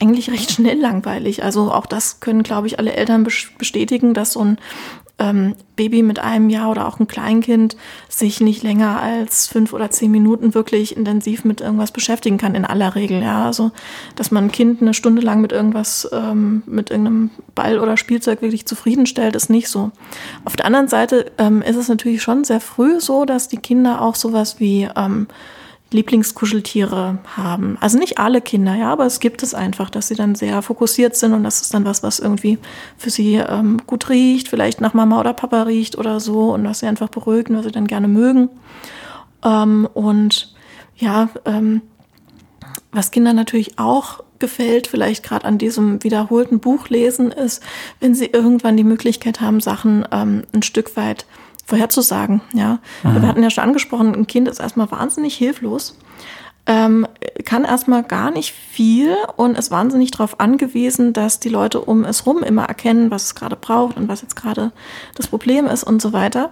[0.00, 1.44] eigentlich recht schnell langweilig.
[1.44, 4.58] Also auch das können, glaube ich, alle Eltern bestätigen, dass so ein
[5.18, 7.76] ähm, Baby mit einem Jahr oder auch ein Kleinkind
[8.08, 12.64] sich nicht länger als fünf oder zehn Minuten wirklich intensiv mit irgendwas beschäftigen kann, in
[12.64, 13.22] aller Regel.
[13.22, 13.70] Ja, also
[14.16, 18.42] dass man ein Kind eine Stunde lang mit irgendwas, ähm, mit irgendeinem Ball oder Spielzeug
[18.42, 19.90] wirklich zufriedenstellt, ist nicht so.
[20.44, 24.00] Auf der anderen Seite ähm, ist es natürlich schon sehr früh so, dass die Kinder
[24.02, 25.28] auch sowas wie ähm,
[25.92, 27.76] Lieblingskuscheltiere haben.
[27.80, 31.16] Also nicht alle Kinder, ja, aber es gibt es einfach, dass sie dann sehr fokussiert
[31.16, 32.58] sind und das ist dann was, was irgendwie
[32.96, 36.80] für sie ähm, gut riecht, vielleicht nach Mama oder Papa riecht oder so und was
[36.80, 38.48] sie einfach beruhigt und was sie dann gerne mögen.
[39.44, 40.54] Ähm, und
[40.96, 41.82] ja, ähm,
[42.92, 47.62] was Kindern natürlich auch gefällt, vielleicht gerade an diesem wiederholten Buchlesen, ist,
[48.00, 51.26] wenn sie irgendwann die Möglichkeit haben, Sachen ähm, ein Stück weit
[51.64, 52.40] vorherzusagen.
[52.52, 55.96] Ja, wir hatten ja schon angesprochen, ein Kind ist erstmal wahnsinnig hilflos,
[56.66, 57.06] ähm,
[57.44, 62.26] kann erstmal gar nicht viel und ist wahnsinnig darauf angewiesen, dass die Leute um es
[62.26, 64.72] rum immer erkennen, was es gerade braucht und was jetzt gerade
[65.16, 66.50] das Problem ist und so weiter.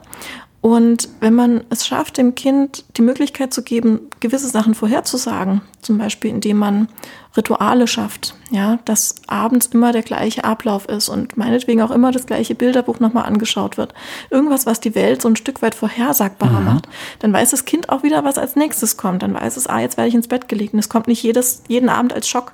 [0.61, 5.97] Und wenn man es schafft, dem Kind die Möglichkeit zu geben, gewisse Sachen vorherzusagen, zum
[5.97, 6.89] Beispiel indem man
[7.37, 12.27] Rituale schafft, ja, dass abends immer der gleiche Ablauf ist und meinetwegen auch immer das
[12.27, 13.95] gleiche Bilderbuch nochmal angeschaut wird.
[14.29, 16.67] Irgendwas, was die Welt so ein Stück weit vorhersagbarer mhm.
[16.67, 16.89] macht.
[17.21, 19.23] Dann weiß das Kind auch wieder, was als nächstes kommt.
[19.23, 20.75] Dann weiß es, ah, jetzt werde ich ins Bett gelegt.
[20.75, 22.53] Und es kommt nicht jedes, jeden Abend als Schock.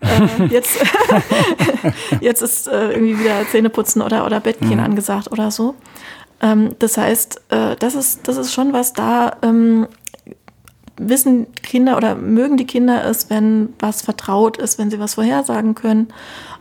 [0.00, 0.78] Äh, jetzt,
[2.20, 4.84] jetzt ist äh, irgendwie wieder Zähneputzen oder, oder Bettgehen mhm.
[4.84, 5.74] angesagt oder so.
[6.40, 9.88] Ähm, das heißt, äh, das, ist, das ist schon was da, ähm,
[10.96, 15.74] wissen Kinder oder mögen die Kinder es, wenn was vertraut ist, wenn sie was vorhersagen
[15.74, 16.08] können.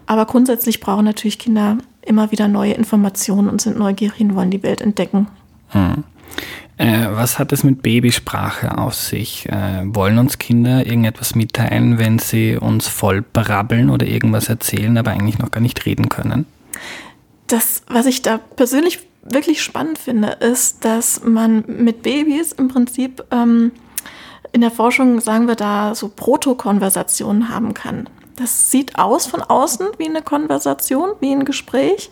[0.06, 4.64] Aber grundsätzlich brauchen natürlich Kinder immer wieder neue Informationen und sind neugierig und wollen die
[4.64, 5.28] Welt entdecken.
[5.70, 6.04] Hm.
[6.78, 9.48] Äh, was hat es mit Babysprache auf sich?
[9.50, 15.12] Äh, wollen uns Kinder irgendetwas mitteilen, wenn sie uns voll brabbeln oder irgendwas erzählen, aber
[15.12, 16.46] eigentlich noch gar nicht reden können?
[17.48, 23.24] Das, was ich da persönlich wirklich spannend finde, ist, dass man mit Babys im Prinzip
[23.32, 23.72] ähm,
[24.52, 28.10] in der Forschung, sagen wir da, so Protokonversationen haben kann.
[28.36, 32.12] Das sieht aus von außen wie eine Konversation, wie ein Gespräch.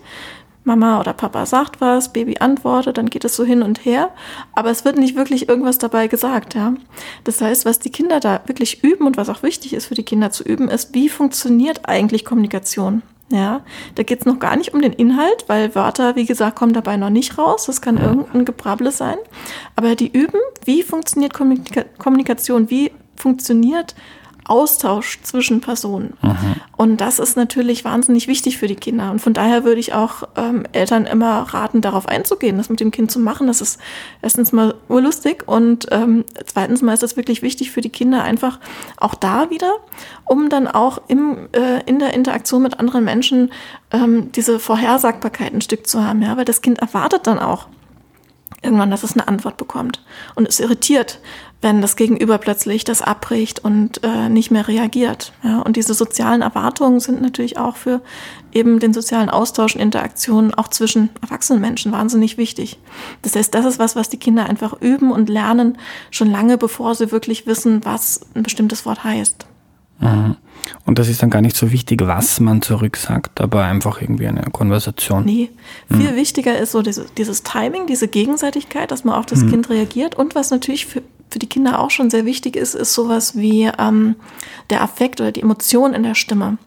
[0.63, 4.11] Mama oder Papa sagt was, Baby antwortet, dann geht es so hin und her,
[4.53, 6.73] aber es wird nicht wirklich irgendwas dabei gesagt, ja.
[7.23, 10.03] Das heißt, was die Kinder da wirklich üben und was auch wichtig ist für die
[10.03, 13.01] Kinder zu üben, ist, wie funktioniert eigentlich Kommunikation?
[13.31, 13.61] Ja,
[13.93, 17.11] da geht's noch gar nicht um den Inhalt, weil Wörter, wie gesagt, kommen dabei noch
[17.11, 17.67] nicht raus.
[17.67, 19.17] Das kann irgendein Gebrabble sein.
[19.75, 23.93] Aber die üben, wie funktioniert Kommunika Kommunikation, wie funktioniert
[24.49, 26.17] Austausch zwischen Personen.
[26.21, 26.55] Mhm.
[26.75, 29.11] Und das ist natürlich wahnsinnig wichtig für die Kinder.
[29.11, 32.91] Und von daher würde ich auch ähm, Eltern immer raten, darauf einzugehen, das mit dem
[32.91, 33.47] Kind zu machen.
[33.47, 33.79] Das ist
[34.21, 38.59] erstens mal urlustig und ähm, zweitens mal ist das wirklich wichtig für die Kinder einfach
[38.97, 39.73] auch da wieder,
[40.25, 43.51] um dann auch im, äh, in der Interaktion mit anderen Menschen
[43.91, 46.21] ähm, diese Vorhersagbarkeit ein Stück zu haben.
[46.21, 46.37] Ja?
[46.37, 47.67] Weil das Kind erwartet dann auch,
[48.61, 50.03] irgendwann, dass es eine Antwort bekommt
[50.35, 51.19] und ist irritiert,
[51.61, 55.33] wenn das Gegenüber plötzlich das abbricht und äh, nicht mehr reagiert.
[55.43, 58.01] Ja, und diese sozialen Erwartungen sind natürlich auch für
[58.53, 62.79] eben den sozialen Austausch und Interaktionen auch zwischen erwachsenen Menschen wahnsinnig wichtig.
[63.21, 65.77] Das heißt, das ist was, was die Kinder einfach üben und lernen,
[66.11, 69.45] schon lange bevor sie wirklich wissen, was ein bestimmtes Wort heißt.
[69.99, 70.37] Mhm.
[70.85, 74.43] Und das ist dann gar nicht so wichtig, was man zurücksagt, aber einfach irgendwie eine
[74.51, 75.25] Konversation.
[75.25, 75.49] Nee,
[75.89, 76.15] viel mhm.
[76.15, 79.51] wichtiger ist so diese, dieses Timing, diese Gegenseitigkeit, dass man auf das mhm.
[79.51, 80.15] Kind reagiert.
[80.15, 83.69] Und was natürlich für, für die Kinder auch schon sehr wichtig ist, ist sowas wie
[83.77, 84.15] ähm,
[84.69, 86.57] der Affekt oder die Emotion in der Stimme.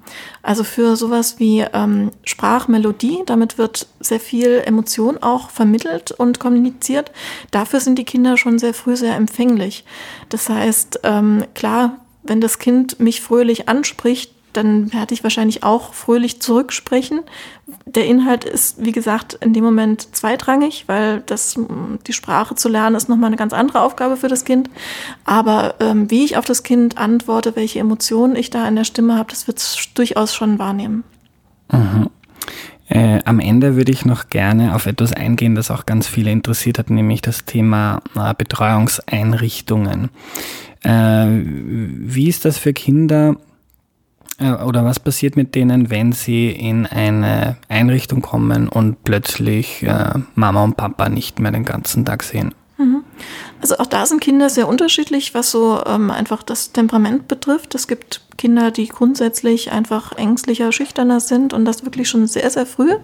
[0.43, 7.11] Also für sowas wie ähm, Sprachmelodie, damit wird sehr viel Emotion auch vermittelt und kommuniziert.
[7.51, 9.85] Dafür sind die Kinder schon sehr früh sehr empfänglich.
[10.29, 15.95] Das heißt, ähm, klar, wenn das Kind mich fröhlich anspricht, dann werde ich wahrscheinlich auch
[15.95, 17.21] fröhlich zurücksprechen.
[17.87, 21.59] Der Inhalt ist, wie gesagt, in dem Moment zweitrangig, weil das,
[22.07, 24.71] die Sprache zu lernen ist nochmal eine ganz andere Aufgabe für das Kind.
[25.25, 29.17] Aber ähm, wie ich auf das Kind antworte, welche Emotionen ich da in der Stimme
[29.17, 31.05] habe, das wird es durchaus schon wahrnehmen.
[31.71, 32.09] Mhm.
[32.89, 36.79] Äh, am Ende würde ich noch gerne auf etwas eingehen, das auch ganz viele interessiert
[36.79, 40.11] hat, nämlich das Thema äh, Betreuungseinrichtungen.
[40.83, 43.37] Äh, wie ist das für Kinder?
[44.43, 50.15] Äh, oder was passiert mit denen, wenn sie in eine Einrichtung kommen und plötzlich äh,
[50.35, 52.55] Mama und Papa nicht mehr den ganzen Tag sehen?
[52.79, 53.05] Mhm.
[53.61, 57.75] Also auch da sind Kinder sehr unterschiedlich, was so ähm, einfach das Temperament betrifft.
[57.75, 62.67] Es gibt Kinder, die grundsätzlich einfach ängstlicher, schüchterner sind und das wirklich schon sehr, sehr
[62.67, 62.95] früh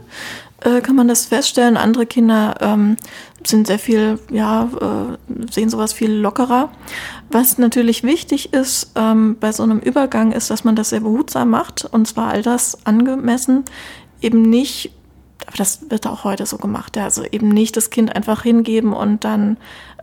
[0.62, 1.76] äh, kann man das feststellen.
[1.76, 2.96] Andere Kinder ähm,
[3.44, 6.70] sind sehr viel, ja, äh, sehen sowas viel lockerer.
[7.30, 11.50] Was natürlich wichtig ist ähm, bei so einem Übergang, ist, dass man das sehr behutsam
[11.50, 13.64] macht und zwar all das angemessen,
[14.20, 14.92] eben nicht
[15.46, 16.96] aber das wird auch heute so gemacht.
[16.96, 17.04] Ja.
[17.04, 19.56] Also eben nicht das Kind einfach hingeben und dann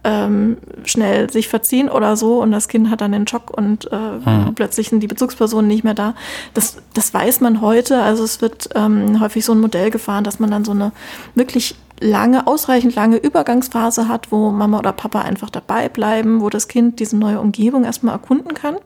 [0.05, 3.95] ähm, schnell sich verziehen oder so und das Kind hat dann den Schock und äh,
[3.95, 4.53] mhm.
[4.53, 6.13] plötzlich sind die Bezugspersonen nicht mehr da.
[6.53, 8.01] Das, das weiß man heute.
[8.01, 10.91] Also es wird ähm, häufig so ein Modell gefahren, dass man dann so eine
[11.33, 16.67] wirklich lange, ausreichend lange Übergangsphase hat, wo Mama oder Papa einfach dabei bleiben, wo das
[16.67, 18.77] Kind diese neue Umgebung erstmal erkunden kann,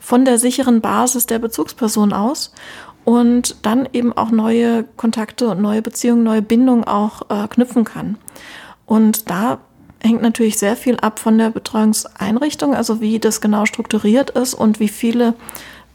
[0.00, 2.52] von der sicheren Basis der Bezugsperson aus
[3.04, 8.18] und dann eben auch neue Kontakte und neue Beziehungen, neue Bindungen auch äh, knüpfen kann.
[8.86, 9.60] Und da
[10.00, 14.80] hängt natürlich sehr viel ab von der Betreuungseinrichtung, also wie das genau strukturiert ist und
[14.80, 15.34] wie viele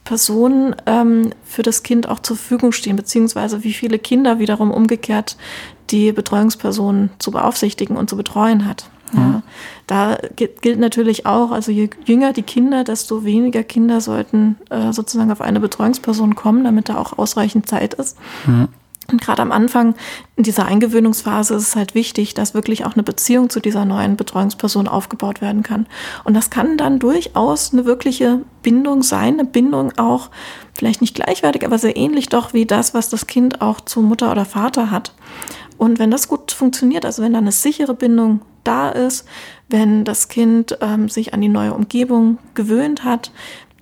[0.04, 5.36] Personen ähm, für das Kind auch zur Verfügung stehen, beziehungsweise wie viele Kinder wiederum umgekehrt
[5.90, 8.90] die Betreuungsperson zu beaufsichtigen und zu betreuen hat.
[9.12, 9.42] Ja, mhm.
[9.86, 15.30] da gilt natürlich auch, also je jünger die Kinder, desto weniger Kinder sollten äh, sozusagen
[15.30, 18.18] auf eine Betreuungsperson kommen, damit da auch ausreichend Zeit ist.
[18.46, 18.68] Mhm.
[19.10, 19.94] Und gerade am Anfang
[20.36, 24.16] in dieser Eingewöhnungsphase ist es halt wichtig, dass wirklich auch eine Beziehung zu dieser neuen
[24.16, 25.86] Betreuungsperson aufgebaut werden kann.
[26.24, 30.30] Und das kann dann durchaus eine wirkliche Bindung sein, eine Bindung auch
[30.74, 34.30] vielleicht nicht gleichwertig, aber sehr ähnlich doch wie das, was das Kind auch zu Mutter
[34.32, 35.12] oder Vater hat.
[35.76, 39.26] Und wenn das gut funktioniert, also wenn da eine sichere Bindung da ist,
[39.68, 43.30] wenn das Kind ähm, sich an die neue Umgebung gewöhnt hat,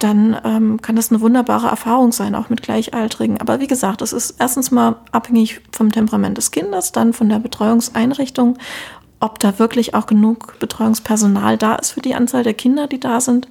[0.03, 3.41] dann ähm, kann das eine wunderbare Erfahrung sein, auch mit Gleichaltrigen.
[3.41, 7.39] Aber wie gesagt, es ist erstens mal abhängig vom Temperament des Kindes, dann von der
[7.39, 8.59] Betreuungseinrichtung,
[9.21, 13.21] ob da wirklich auch genug Betreuungspersonal da ist für die Anzahl der Kinder, die da
[13.21, 13.49] sind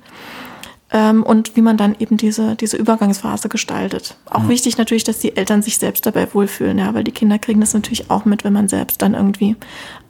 [0.92, 4.18] ähm, und wie man dann eben diese, diese Übergangsphase gestaltet.
[4.30, 4.50] Auch mhm.
[4.50, 7.74] wichtig natürlich, dass die Eltern sich selbst dabei wohlfühlen, ja, weil die Kinder kriegen das
[7.74, 9.56] natürlich auch mit, wenn man selbst dann irgendwie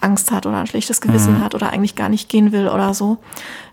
[0.01, 1.43] Angst hat oder ein schlechtes Gewissen mhm.
[1.43, 3.17] hat oder eigentlich gar nicht gehen will oder so.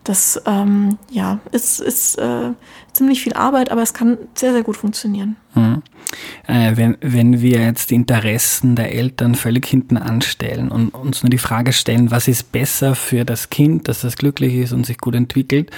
[0.04, 2.50] Das ähm, ja, ist, ist äh,
[2.92, 5.36] ziemlich viel Arbeit, aber es kann sehr, sehr gut funktionieren.
[5.54, 5.82] Mhm.
[6.46, 11.30] Äh, wenn, wenn wir jetzt die Interessen der Eltern völlig hinten anstellen und uns nur
[11.30, 14.98] die Frage stellen, was ist besser für das Kind, dass das glücklich ist und sich
[14.98, 15.70] gut entwickelt,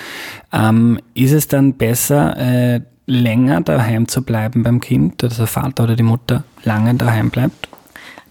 [0.53, 5.85] ähm, ist es dann besser, äh, länger daheim zu bleiben beim Kind, dass der Vater
[5.85, 7.69] oder die Mutter lange daheim bleibt?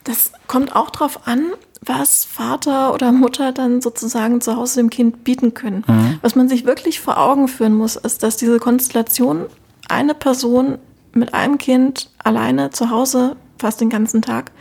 [0.06, 5.24] Das kommt auch darauf an, was Vater oder Mutter dann sozusagen zu Hause dem Kind
[5.24, 5.84] bieten können.
[5.88, 6.20] Mhm.
[6.22, 9.46] Was man sich wirklich vor Augen führen muss, ist, dass diese Konstellation
[9.88, 10.78] eine Person
[11.14, 14.52] mit einem Kind alleine zu Hause fast den ganzen Tag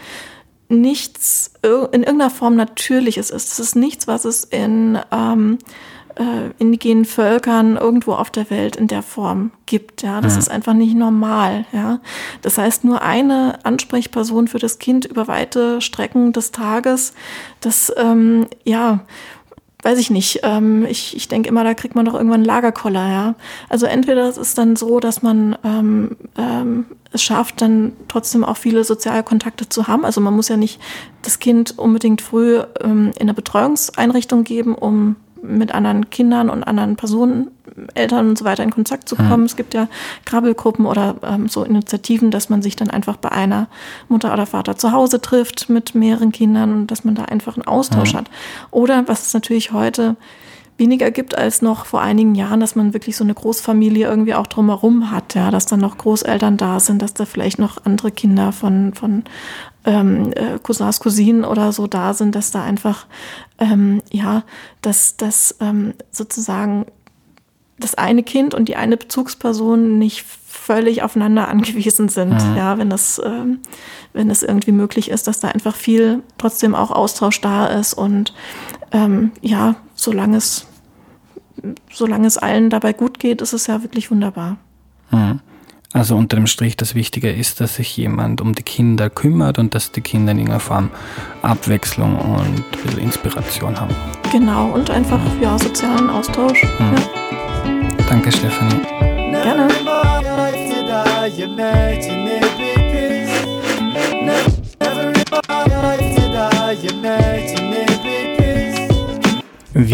[0.68, 1.70] nichts in
[2.02, 3.52] irgendeiner Form Natürliches ist.
[3.52, 5.58] Es ist nichts, was es in ähm,
[6.18, 10.02] äh, indigenen Völkern irgendwo auf der Welt in der Form gibt.
[10.02, 10.40] Ja, das ja.
[10.40, 11.64] ist einfach nicht normal.
[11.72, 12.00] Ja,
[12.42, 17.14] das heißt nur eine Ansprechperson für das Kind über weite Strecken des Tages.
[17.60, 19.00] Das ähm, ja
[19.82, 20.40] weiß ich nicht.
[20.42, 23.34] Ähm, ich ich denke immer, da kriegt man doch irgendwann einen Lagerkoller, ja.
[23.68, 28.56] Also entweder es ist dann so, dass man ähm, ähm, es schafft, dann trotzdem auch
[28.56, 30.04] viele soziale Kontakte zu haben.
[30.04, 30.80] Also man muss ja nicht
[31.22, 36.96] das Kind unbedingt früh ähm, in eine Betreuungseinrichtung geben, um mit anderen Kindern und anderen
[36.96, 37.50] Personen,
[37.94, 39.40] Eltern und so weiter in Kontakt zu kommen.
[39.40, 39.46] Mhm.
[39.46, 39.88] Es gibt ja
[40.24, 43.68] Krabbelgruppen oder ähm, so Initiativen, dass man sich dann einfach bei einer
[44.08, 47.66] Mutter oder Vater zu Hause trifft mit mehreren Kindern und dass man da einfach einen
[47.66, 48.18] Austausch mhm.
[48.18, 48.30] hat.
[48.70, 50.16] Oder was es natürlich heute
[50.78, 54.46] weniger gibt als noch vor einigen Jahren, dass man wirklich so eine Großfamilie irgendwie auch
[54.46, 58.52] drumherum hat, ja, dass dann noch Großeltern da sind, dass da vielleicht noch andere Kinder
[58.52, 59.24] von, von
[59.84, 63.06] ähm, äh, Cousins, Cousinen oder so da sind, dass da einfach,
[63.58, 64.44] ähm, ja,
[64.80, 66.86] dass das ähm, sozusagen
[67.80, 72.34] das eine Kind und die eine Bezugsperson nicht völlig aufeinander angewiesen sind.
[72.34, 72.56] Mhm.
[72.56, 73.60] Ja, wenn das, ähm,
[74.12, 78.32] wenn es irgendwie möglich ist, dass da einfach viel trotzdem auch Austausch da ist und
[78.92, 80.66] ähm, ja, solange es,
[81.92, 84.56] solange es allen dabei gut geht, ist es ja wirklich wunderbar.
[85.10, 85.40] Mhm.
[85.92, 89.74] Also unter dem Strich das Wichtige ist, dass sich jemand um die Kinder kümmert und
[89.74, 90.90] dass die Kinder in irgendeiner Form
[91.40, 93.94] Abwechslung und ein bisschen Inspiration haben.
[94.30, 96.62] Genau, und einfach ja, sozialen Austausch.
[96.78, 96.94] Mhm.
[96.94, 98.04] Ja.
[98.08, 98.82] Danke, Stefanie.
[99.30, 99.68] Gerne.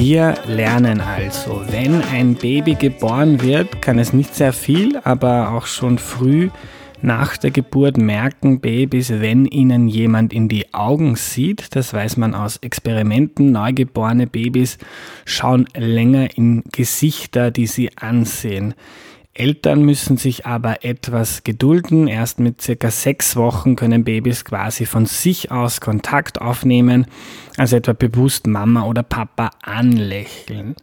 [0.07, 5.64] Wir lernen also, wenn ein Baby geboren wird, kann es nicht sehr viel, aber auch
[5.64, 6.51] schon früh
[7.01, 11.75] nach der Geburt merken Babys, wenn ihnen jemand in die Augen sieht.
[11.75, 13.51] Das weiß man aus Experimenten.
[13.51, 14.77] Neugeborene Babys
[15.25, 18.75] schauen länger in Gesichter, die sie ansehen.
[19.35, 22.07] Eltern müssen sich aber etwas gedulden.
[22.07, 27.07] Erst mit circa sechs Wochen können Babys quasi von sich aus Kontakt aufnehmen,
[27.57, 30.77] also etwa bewusst Mama oder Papa anlächeln.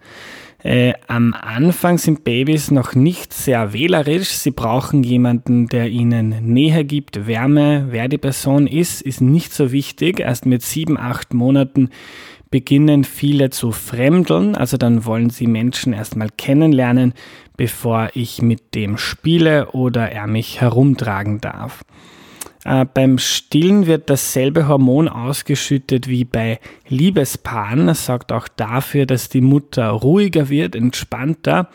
[0.64, 4.30] Äh, am Anfang sind Babys noch nicht sehr wählerisch.
[4.30, 7.88] Sie brauchen jemanden, der ihnen Nähe gibt, Wärme.
[7.90, 10.20] Wer die Person ist, ist nicht so wichtig.
[10.20, 11.90] Erst mit sieben, acht Monaten
[12.52, 14.56] beginnen viele zu fremdeln.
[14.56, 17.14] Also dann wollen sie Menschen erstmal kennenlernen,
[17.58, 21.84] bevor ich mit dem spiele oder er mich herumtragen darf.
[22.64, 27.88] Äh, beim Stillen wird dasselbe Hormon ausgeschüttet wie bei Liebespaaren.
[27.88, 31.70] Das sorgt auch dafür, dass die Mutter ruhiger wird, entspannter.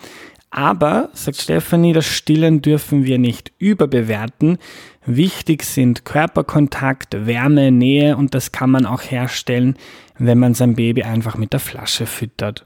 [0.57, 4.57] Aber, sagt Stephanie, das Stillen dürfen wir nicht überbewerten.
[5.05, 9.77] Wichtig sind Körperkontakt, Wärme, Nähe und das kann man auch herstellen,
[10.19, 12.65] wenn man sein Baby einfach mit der Flasche füttert.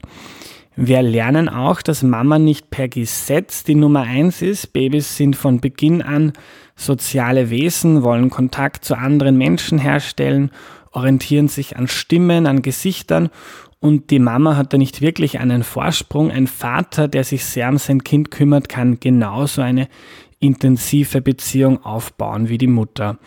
[0.77, 4.71] Wir lernen auch, dass Mama nicht per Gesetz die Nummer eins ist.
[4.71, 6.31] Babys sind von Beginn an
[6.77, 10.51] soziale Wesen, wollen Kontakt zu anderen Menschen herstellen,
[10.93, 13.29] orientieren sich an Stimmen, an Gesichtern
[13.81, 16.29] und die Mama hat da nicht wirklich einen Vorsprung.
[16.31, 19.87] Ein Vater, der sich sehr um sein Kind kümmert, kann genauso eine
[20.39, 23.17] intensive Beziehung aufbauen wie die Mutter.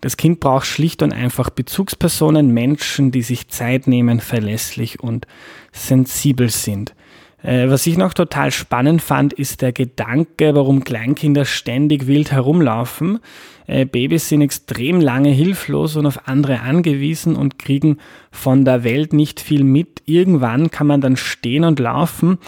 [0.00, 5.28] Das Kind braucht schlicht und einfach Bezugspersonen, Menschen, die sich Zeit nehmen, verlässlich und
[5.70, 6.94] sensibel sind.
[7.42, 13.18] Äh, was ich noch total spannend fand, ist der Gedanke, warum Kleinkinder ständig wild herumlaufen.
[13.66, 17.98] Äh, Babys sind extrem lange hilflos und auf andere angewiesen und kriegen
[18.30, 20.02] von der Welt nicht viel mit.
[20.06, 22.38] Irgendwann kann man dann stehen und laufen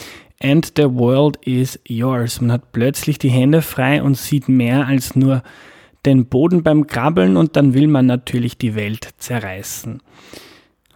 [0.44, 2.40] and the world is yours.
[2.40, 5.42] Man hat plötzlich die Hände frei und sieht mehr als nur
[6.04, 10.02] den Boden beim Krabbeln und dann will man natürlich die Welt zerreißen.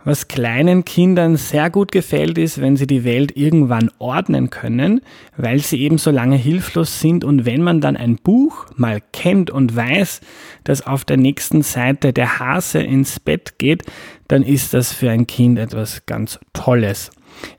[0.09, 5.03] Was kleinen Kindern sehr gut gefällt, ist, wenn sie die Welt irgendwann ordnen können,
[5.37, 9.51] weil sie eben so lange hilflos sind und wenn man dann ein Buch mal kennt
[9.51, 10.23] und weiß,
[10.65, 13.83] dass auf der nächsten Seite der Hase ins Bett geht,
[14.29, 17.11] dann ist das für ein Kind etwas ganz Tolles.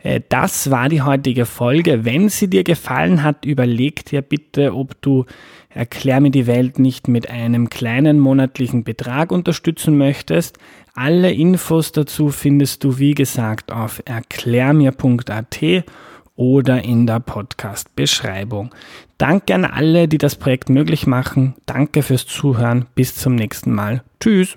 [0.02, 2.04] Äh, das war die heutige Folge.
[2.04, 5.26] Wenn sie dir gefallen hat, überleg dir bitte, ob du
[5.72, 10.58] Erklär mir die Welt nicht mit einem kleinen monatlichen Betrag unterstützen möchtest.
[10.94, 15.84] Alle Infos dazu findest du, wie gesagt, auf erklärmir.at
[16.36, 18.74] oder in der Podcast-Beschreibung.
[19.18, 21.56] Danke an alle, die das Projekt möglich machen.
[21.66, 22.86] Danke fürs Zuhören.
[22.96, 24.04] Bis zum nächsten Mal.
[24.22, 24.56] Tschüss.